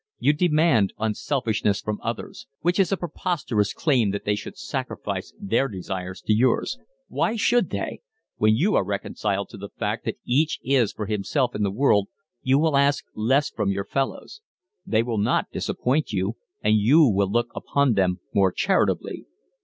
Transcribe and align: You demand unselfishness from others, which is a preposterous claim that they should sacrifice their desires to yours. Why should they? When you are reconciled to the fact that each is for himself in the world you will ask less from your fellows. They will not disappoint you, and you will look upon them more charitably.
You 0.17 0.33
demand 0.33 0.93
unselfishness 0.97 1.79
from 1.79 1.99
others, 2.01 2.47
which 2.61 2.79
is 2.79 2.91
a 2.91 2.97
preposterous 2.97 3.71
claim 3.71 4.09
that 4.09 4.25
they 4.25 4.33
should 4.33 4.57
sacrifice 4.57 5.31
their 5.39 5.67
desires 5.67 6.21
to 6.23 6.33
yours. 6.33 6.79
Why 7.07 7.35
should 7.35 7.69
they? 7.69 8.01
When 8.37 8.55
you 8.55 8.73
are 8.73 8.83
reconciled 8.83 9.49
to 9.49 9.57
the 9.57 9.69
fact 9.69 10.05
that 10.05 10.17
each 10.25 10.59
is 10.63 10.91
for 10.91 11.05
himself 11.05 11.53
in 11.53 11.61
the 11.61 11.69
world 11.69 12.07
you 12.41 12.57
will 12.57 12.75
ask 12.77 13.05
less 13.13 13.51
from 13.51 13.69
your 13.69 13.85
fellows. 13.85 14.41
They 14.87 15.03
will 15.03 15.19
not 15.19 15.51
disappoint 15.51 16.11
you, 16.11 16.35
and 16.63 16.75
you 16.75 17.03
will 17.03 17.29
look 17.31 17.49
upon 17.53 17.93
them 17.93 18.21
more 18.33 18.51
charitably. 18.51 19.27